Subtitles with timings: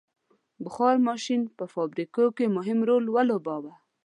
[0.63, 3.73] •بخار ماشین په فابریکو کې مهم رول ولوباوه.